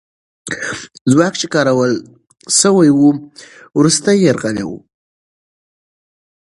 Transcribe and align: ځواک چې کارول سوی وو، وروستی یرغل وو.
ځواک 1.11 1.33
چې 1.41 1.47
کارول 1.53 1.91
سوی 2.59 2.89
وو، 2.93 3.11
وروستی 3.77 4.15
یرغل 4.25 4.57
وو. 4.65 4.77